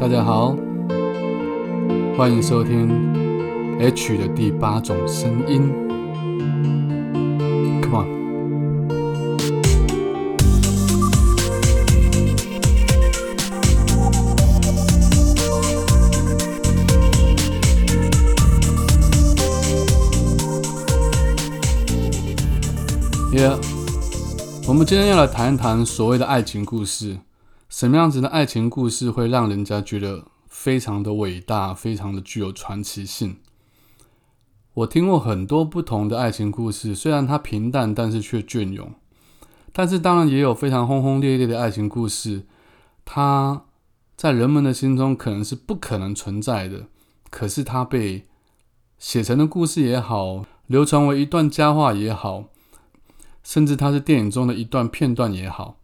[0.00, 0.56] 大家好，
[2.16, 2.88] 欢迎收听
[3.78, 5.70] H 的第八种声音。
[7.82, 8.08] Come on。
[23.34, 23.58] Yeah，
[24.66, 27.18] 我们今天要来谈一谈所谓的爱情故事。
[27.70, 33.36] 什么样子的爱情故事会让人家觉得非常的伟大，非常的具有传奇性？
[34.74, 38.92] 我听过很多不同的爱情故事，虽然它平淡，但是却隽永。
[39.72, 42.44] 但是当然也有非常轰轰烈烈的爱情故事，
[43.04, 43.62] 它
[44.16, 46.88] 在人们的心中可能是不可能存在的，
[47.30, 48.26] 可是它被
[48.98, 52.46] 写成的故事也好，流传为一段佳话也好，
[53.44, 55.78] 甚至它是电影中的一段片段也好，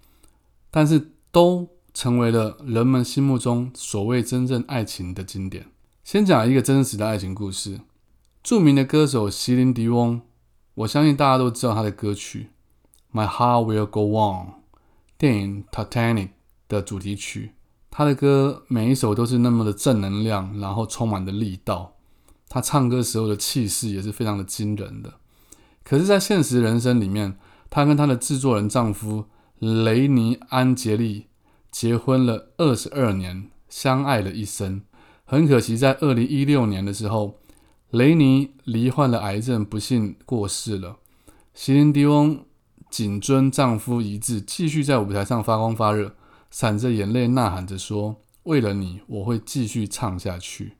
[0.72, 5.68] 但是都成为了人们心目中所谓真正爱情的经典。
[6.04, 7.80] 先讲一个真实的爱情故事。
[8.42, 10.20] 著名的歌手席琳迪翁，
[10.74, 12.50] 我相信大家都知道他的歌曲
[13.18, 14.46] 《My Heart Will Go On》，
[15.16, 16.26] 电影《Titanic》
[16.68, 17.52] 的主题曲。
[17.90, 21.94] 他的歌每一首都是那么的正能量，然后充满的力道。
[22.50, 25.14] 他唱歌时候的气势也是非常的惊人的。
[25.82, 27.38] 可是，在现实人生里面，
[27.70, 29.24] 他跟他的制作人丈夫
[29.60, 31.28] 雷尼安杰利
[31.78, 34.80] 结婚了二十二年，相爱了一生。
[35.26, 37.38] 很可惜，在二零一六年的时候，
[37.90, 40.96] 雷尼罹患了癌症，不幸过世了。
[41.52, 42.46] 席琳迪翁
[42.88, 46.14] 谨遵丈夫遗志，继续在舞台上发光发热，
[46.50, 50.72] 闪着眼泪呐喊着说：“为了你，我会继续唱下去。”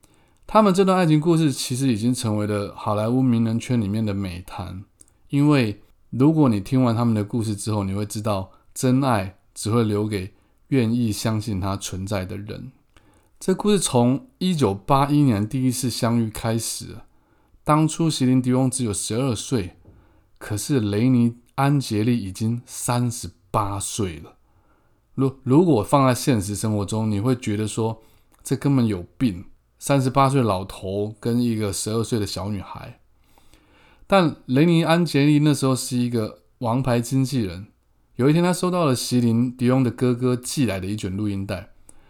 [0.47, 4.83] 他们这段爱情故事其实已经成为了好莱坞名人圈里面的美谈，
[5.29, 10.33] 因为如果你听完他们的故事之后，你会知道，真爱只会留给
[10.69, 12.71] 愿意相信它存在的人。
[13.39, 16.97] 这故事从一九八一年第一次相遇开始，
[17.63, 19.77] 当初席琳迪翁只有十二岁，
[20.37, 24.37] 可是雷尼安杰利已经三十八岁了。
[25.13, 28.01] 如如果放在现实生活中，你会觉得说
[28.43, 29.45] 这根本有病，
[29.77, 32.99] 三十八岁老头跟一个十二岁的小女孩。
[34.07, 37.67] 但雷尼安杰利那时候是一个王牌经纪人，
[38.17, 41.69] 有一天他收到了席琳迪翁的哥哥寄来的一卷录音带。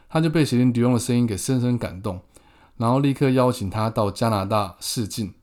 [0.10, 2.22] 他就被席琳迪翁的声音给深深感动，
[2.78, 5.34] 然后立刻邀请他到加拿大试镜。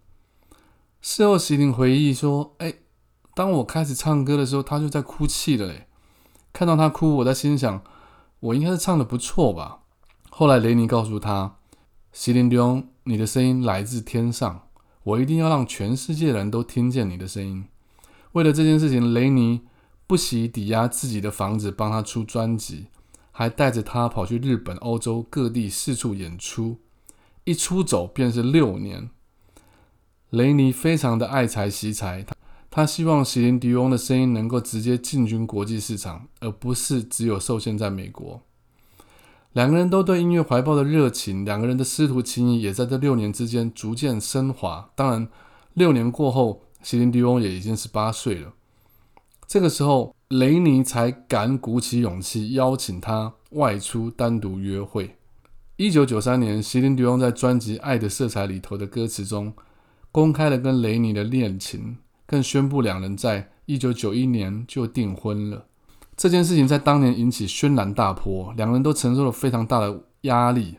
[1.02, 2.76] 事后，席琳回忆说：“哎，
[3.34, 5.70] 当我开始唱歌的时候，他就在哭泣了。
[5.70, 5.86] 哎，
[6.50, 7.82] 看到他哭，我在心想，
[8.40, 9.80] 我应该是唱的不错吧。”
[10.30, 11.56] 后来，雷尼告诉他
[12.10, 14.62] ：“席琳迪翁，你的声音来自天上，
[15.02, 17.66] 我一定要让全世界的人都听见你的声音。”
[18.32, 19.60] 为了这件事情，雷尼
[20.06, 22.86] 不惜抵押自己的房子帮他出专辑。
[23.36, 26.76] 还带着他跑去日本、欧洲各地四处演出，
[27.42, 29.10] 一出走便是六年。
[30.30, 32.32] 雷尼非常的爱才惜才，他
[32.70, 38.40] 他希望席琳迪翁的声音能够直接进军国际市场，而不是只有受限在美国。
[39.52, 44.88] 两个人都对音乐怀抱的热情，两个人的师徒情谊也在这六年之间逐渐升华。
[44.94, 45.28] 当然，
[45.72, 48.52] 六年过后，席琳迪翁也已经十八岁了。
[49.46, 50.14] 这个时候。
[50.28, 55.16] 雷尼才敢鼓起勇气邀请他外出单独约会。
[55.76, 59.52] 一九九三年，席琳迪翁在专辑《爱的色彩》里头的歌词中
[60.10, 65.66] 公开了跟雷尼的恋情，更宣布两人在一九九一年就订婚了。
[66.16, 70.78] 这件事情在当年引起轩然大波，两人都承受了非常大的压力。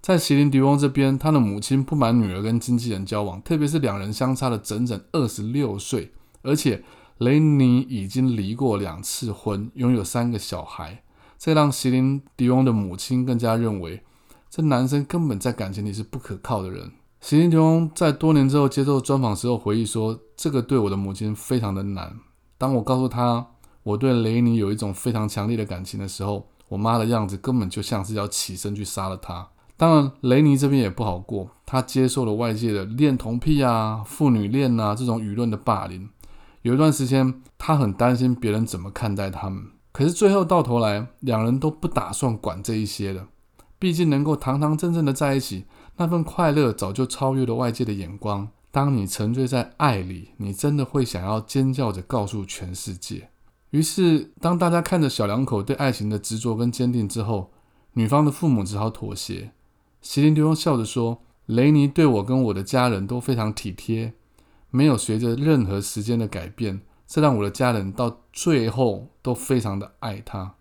[0.00, 6.10] 在席琳迪翁这边，他的母亲不满女儿跟经纪人交往，特别是两人相差了整整二十六岁，
[6.42, 6.82] 而且。
[7.22, 11.04] 雷尼已经离过两次婚，拥有三个小孩，
[11.38, 14.02] 这让席琳迪翁的母亲更加认为
[14.50, 16.90] 这男生根本在感情里是不可靠的人。
[17.20, 22.12] 席琳迪翁在多年之后接受专访时候回忆说：“这个对我的母亲非常的难。
[22.58, 23.46] 当我告诉她
[23.84, 29.48] 我对雷尼有一种非常强烈的感情的时候，我妈的样子根本就像是要起身去杀了他。
[29.76, 36.08] 当然，雷尼这边也不好过，他接受了外界的恋童癖啊、父女恋啊这种舆论的霸凌。”
[36.62, 39.64] 有一段时间，他很担心别人怎么看待他们。
[39.92, 43.28] 可是最后到头来，两人都不打算管这一些了。
[43.78, 45.64] 毕竟能够堂堂正正的在一起，
[45.96, 48.48] 那份快乐早就超越了外界的眼光。
[48.70, 53.28] 当你沉醉在爱里，你真的会想要尖叫着告诉全世界。
[53.70, 57.50] 于是，当大家看着小两口对爱情的执着跟坚定之后，
[57.94, 59.50] 女方的父母只好妥协。
[60.00, 64.14] 席琳迪翁笑着说：“雷尼对我跟我的家人都非常体贴。”
[64.72, 70.54] 没有随着任何时间的改变，这让我的家人到最后都非常的爱他。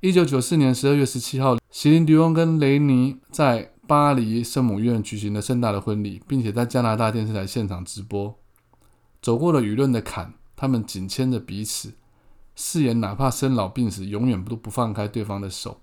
[0.00, 8.38] 一九九四年十二月十七号，席琳迪翁跟雷尼在巴黎圣母院举行了盛大的婚礼，并且在加拿大电视台现场直播。
[9.22, 11.94] 走过了舆论的坎，他们紧牵着彼此，
[12.54, 15.80] 誓言哪怕生老病死，永远都不放开对方的手。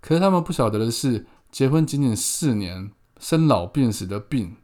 [0.00, 4.56] 可是他们不晓得的是，结婚仅仅四年，生老病死的病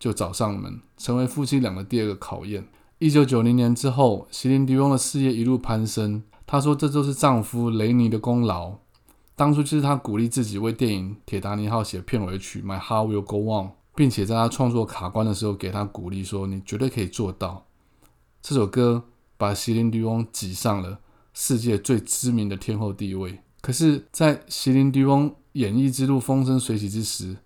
[0.00, 2.66] 就找上门，成为夫妻俩的第二个考验。
[2.98, 6.24] 一九九零年之后，席琳迪翁的事业一路攀升。
[6.46, 8.78] 她说：“这都是丈夫雷尼的功劳。
[9.36, 17.66] 当初就是她鼓励自己为电影《铁达尼号》写片尾曲《My Heart Will Go On》，并且在她创作卡关的时候给她鼓励，说：‘你绝对可以做到。’
[18.42, 19.04] 这首歌
[19.36, 20.98] 把席琳迪翁挤上了
[21.32, 23.40] 世界最知名的天后地位。
[23.60, 27.36] 可是，在席琳迪翁演艺之路风生水起之时，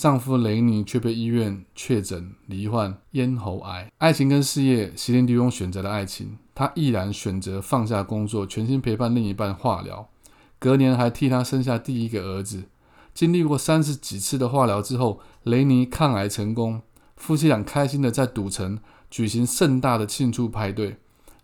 [0.00, 3.92] 丈夫雷尼却被医院确诊罹患咽喉癌。
[3.98, 6.38] 爱情跟事业，席琳迪翁选择了爱情。
[6.54, 10.08] 她毅然选择放下工作，全心陪伴另一半化疗。
[10.58, 12.62] 隔年还替他生下第一个儿子。
[13.12, 16.80] 经历过三十几次的化疗之后，雷尼抗癌成功。
[17.16, 18.78] 夫妻俩开心的在赌城
[19.10, 20.96] 举行盛大的庆祝派对。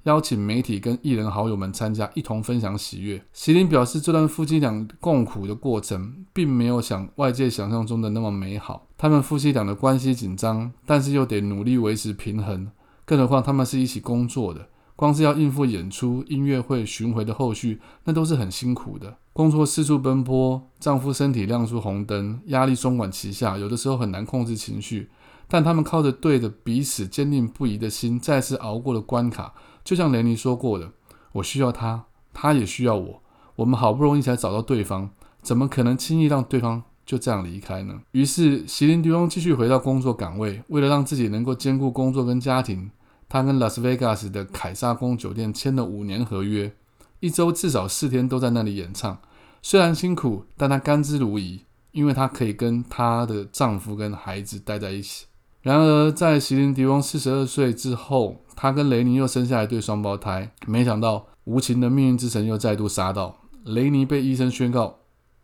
[0.07, 3.21] 邀请媒体跟艺人好友们参加，一同分享喜悦。
[3.33, 8.87] 席琳表示，这段夫妻俩共苦的过程，并没有像外界想象中的那么美好。
[8.97, 12.71] 他们夫妻俩的关系紧张，但是又得努力维持平衡。
[13.05, 19.17] 更何况他们是一起工作的，光是要应付演出、音乐会、巡回的后续，那都是很辛苦的。
[19.33, 25.11] 工作四处奔波，丈夫身体亮出红灯，压力双管齐下，有的时候很难控制情绪。
[25.49, 29.53] 但他们靠着对着彼此坚定不移的心，再次熬过了关卡。
[29.87, 30.91] 就像雷尼说过的
[31.31, 33.23] ：“我需要他，他也需要我。
[33.55, 35.09] 我们好不容易才找到对方，
[35.43, 40.61] 怎么可能轻易让对方就这样离开呢？”于是，席琳迪翁继续回到工作岗位。
[40.71, 42.91] 为了让自己能够兼顾工作跟家庭，
[43.29, 46.75] 他跟拉斯维加斯的凯撒宫酒店签了五年合约，
[47.21, 49.17] 一周至少四天都在那里演唱。
[49.63, 51.61] 虽然辛苦，但她甘之如饴，
[51.93, 55.27] 因为她可以跟她的丈夫跟孩子待在一起。
[55.67, 60.53] 然而，在席琳迪翁四十二岁之后，他跟雷尼又生下一对双胞胎。
[60.65, 65.01] 没想到，无情的命运之神又再度杀到，雷尼被医生宣告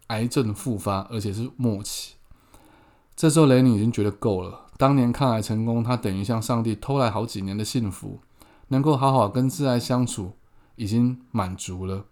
[0.07, 2.15] 癌症复发，而且是末期。
[3.17, 4.67] 这时候，雷尼已经觉得够了。
[4.79, 8.21] 当年抗癌成功，他等于向上帝偷来好几年的幸福，
[8.69, 10.35] 能够好好跟挚爱相处，
[10.77, 12.05] 已经满足了。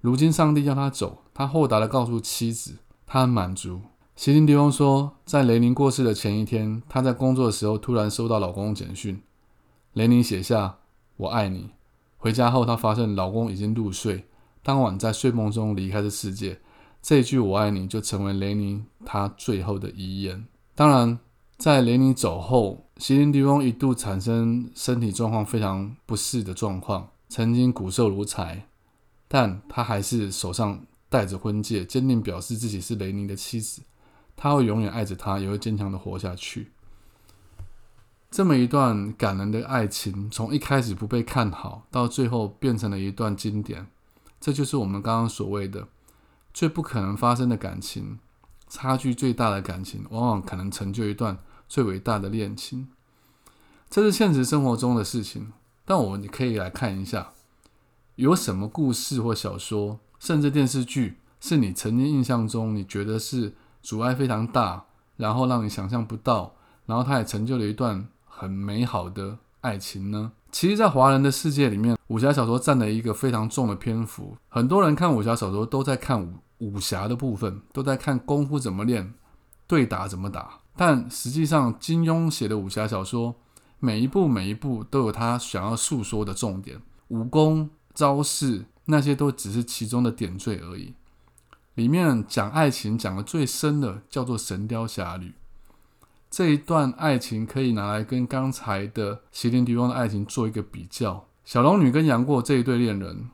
[0.00, 3.82] 如今，上帝要他走，他豁达的告诉妻子，他很满足。
[4.20, 9.18] 席琳迪翁说，在雷尼过世的前一天，她在工作的时候突然收到老公的简讯。
[9.94, 10.76] 雷尼写下
[11.16, 11.70] “我爱你”。
[12.20, 14.26] 回家后，她发现老公已经入睡，
[14.62, 16.60] 当晚在睡梦中离开这世界。
[17.00, 20.44] 这一句“我爱你”就成为雷尼她最后的遗言。
[20.74, 21.18] 当然，
[21.56, 28.66] 在雷尼走后，席琳迪翁一度产生身体状况非常不适的状况，曾经骨瘦如柴，
[29.26, 33.80] 但她还是手上戴着婚戒，坚定表示自己是雷尼的妻子。
[34.42, 36.70] 他会永远爱着他，也会坚强的活下去。
[38.30, 43.86] 这么一段感人的爱情，从一开始不被看好，到最后变成了一段经典，
[44.40, 45.88] 这就是我们刚刚所谓的
[46.54, 48.18] 最不可能发生的感情。
[48.66, 51.36] 差距最大的感情，往往可能成就一段
[51.68, 52.88] 最伟大的恋情。
[53.90, 55.52] 这是现实生活中的事情，
[55.84, 57.32] 但我们可以来看一下，
[58.14, 63.52] 有什么故事或小说，甚至电视剧，是你曾经印象中你觉得是。
[63.82, 64.84] 阻碍非常大，
[65.16, 66.54] 然后让你想象不到，
[66.86, 70.32] 然后他也成就了一段很美好的爱情呢。
[70.52, 74.36] 其实，在华人的世界里面，武侠小说占了一个非常重的篇幅。
[74.48, 79.14] 很多人看武侠小说都在看武武侠的部分，都在看功夫怎么练，
[79.66, 80.58] 对打怎么打。
[80.76, 83.36] 但实际上，金庸写的武侠小说，
[83.78, 90.94] 每一部每一部都有他想要诉说的重点，武功招式那些都只是其中的点缀而已。
[91.80, 95.28] 里面讲爱情讲的最深的叫做《神雕侠侣》，
[96.30, 101.26] 这一段爱情可以拿来跟刚才的席琳迪翁的爱情做一个比较。
[101.42, 103.30] 小龙女跟杨过这一对恋人，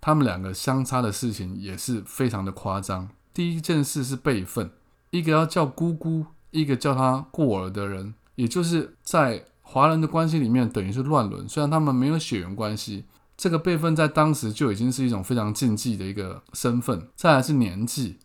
[0.00, 3.10] 他们两个相差的事情也是非常的夸张。
[3.34, 4.70] 第一件事是辈分，
[5.10, 13.04] 一个要叫姑姑，一个叫他过儿的人，也就是在华人的关系里面等于是乱伦，虽然他们没有血缘关系。
[13.42, 17.08] 这个辈分在当时就已经是一种非常禁忌的一个身份。
[17.16, 18.20] 再来是年纪，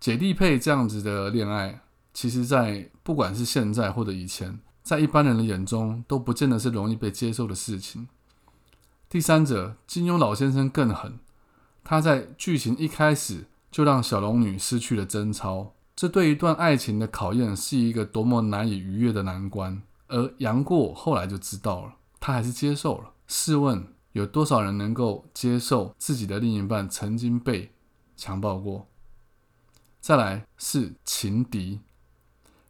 [0.00, 8.08] 姐弟配这样子的恋爱，其实，在不管是现在或者以前，在一般人的眼中都不见得是容易被接受的事情。
[9.08, 11.20] 第三者，金庸老先生更狠，
[11.84, 19.80] 他在剧情一开始就让小龙女失去了贞操，这对一段爱情的考验是一个多么难以逾越的难关。
[20.08, 23.12] 而杨过后来就知道了，他还是接受了。
[23.28, 23.86] 试问？
[24.16, 27.70] 有多少人能够接受自己的另一半曾经被
[28.16, 28.86] 强暴过。
[30.00, 31.80] 再来是情敌，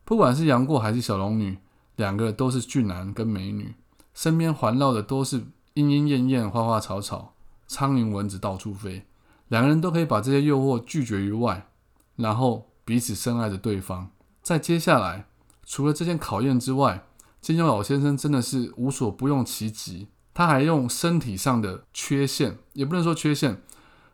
[0.05, 1.59] 不管是杨过还是小龙女，
[1.95, 3.77] 两个都是俊男跟美女，
[4.13, 7.35] 身边环绕的都是莺莺燕燕、花花草草、
[7.69, 9.07] 苍蝇蚊子到处飞，
[9.47, 11.69] 两个人都可以把这些诱惑拒绝于外，
[12.17, 14.11] 然后彼此深爱着对方。
[14.43, 15.29] 在接下来，
[15.65, 17.07] 除了这件考验之外，
[17.41, 23.63] 金庸老先生真的是无所不用其极，他还用身体上的缺陷，也不能说缺陷，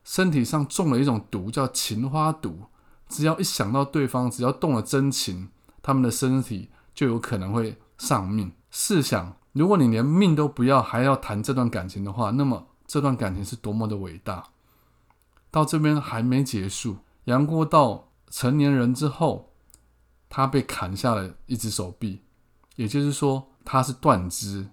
[0.04, 2.60] 身体上中了一种毒，叫情花毒。
[3.08, 5.48] 只要一想到对方，只要动了真情，
[5.82, 8.52] 他们的身体就有可能会丧命。
[8.70, 14.44] 试想，如果你连命都不要，还要谈这段感情的话，那么这段感情是多么的伟大！
[15.50, 19.50] 到这边还没结束，杨过到成年人之后，
[20.28, 22.22] 他被砍下了一只手臂，
[22.76, 24.68] 也就是说他是断肢，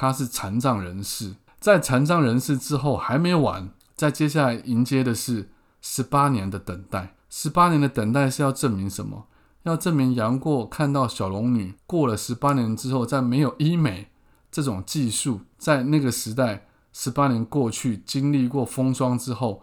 [0.00, 1.34] 他是残障人士。
[1.58, 5.50] 在残障人士之后还没完，在接下来迎接的是
[5.82, 7.14] 十八年的等待。
[7.28, 9.26] 十八年的等待是要证明什么？
[9.64, 14.08] 要证明杨过看到小龙女过了十八年之后，在没有医美
[14.50, 19.60] 这种技术，在那个时代，十八年过去，经历过风霜之后，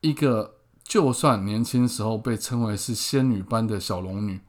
[0.00, 4.40] 一个就算年轻时候被称为是仙女般的小龙女，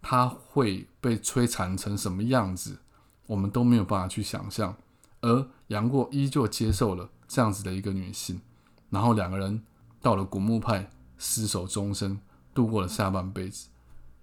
[0.00, 2.78] 她会被摧残成什么样子，
[3.26, 4.76] 我们都没有办法去想象。
[5.20, 8.40] 而杨过依旧接受了这样子的一个女性，
[8.90, 9.62] 然后两个人
[10.00, 10.90] 到了古墓派。
[11.18, 12.18] 厮守终生，
[12.52, 13.68] 度过了下半辈子。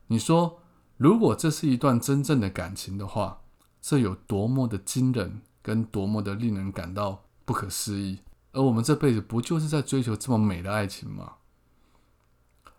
[0.07, 0.59] 你说，
[0.97, 3.39] 如果这是一段真正的感情的话，
[3.81, 8.19] 这有多么的惊人，跟多么的令人感到不可思议？
[8.51, 11.35] 而我们这辈子不就是在追求这么美的爱情吗？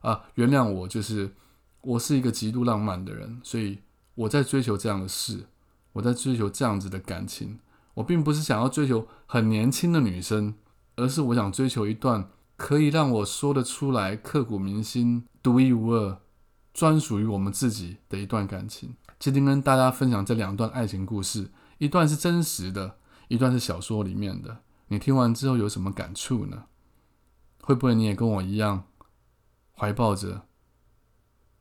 [0.02, 1.34] 啊，原谅我，就是
[1.80, 3.78] 我是一个极度浪漫的人，所以
[4.14, 5.46] 我在追求这样的事，
[5.92, 7.58] 我在追求这样子的感情。
[7.94, 10.54] 我并不是想要追求很年轻的女生，
[10.96, 12.30] 而是我想追求一段。
[12.56, 16.20] 可以让我说得出来，刻骨铭心、独一无二、
[16.74, 18.94] 专属于我们自己的一段感情。
[19.18, 22.96] 今天跟大家分享这两段爱情故事，一段是真实的，
[23.28, 24.58] 一段是小说里面的。
[24.88, 26.64] 你听完之后有什么感触呢？
[27.62, 28.84] 会不会你也跟我一样，
[29.74, 30.42] 怀抱着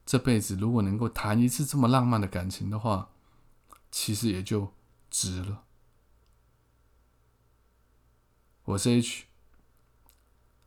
[0.06, 3.08] 这辈子如果能够谈一次这么浪漫的感情的话，
[3.92, 4.74] 其实也就
[5.10, 5.64] 值了。
[8.66, 9.26] 我是 H。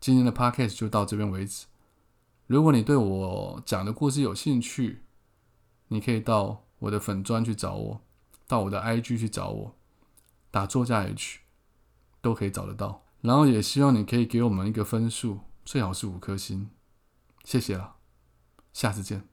[0.01, 1.67] 今天的 podcast 就到这边为止。
[2.49, 5.03] 如果你对我讲的故事有兴趣，
[5.89, 8.01] 你可以到我的粉专去找我，
[8.49, 9.77] 到我的 IG 去找我，
[10.51, 11.39] 打作家 H
[12.21, 13.05] 都可以找得到。
[13.21, 16.71] 然后也希望你可以给我们一个分数，最好是五颗星，
[17.45, 17.95] 谢谢了，
[18.73, 19.32] 下次见。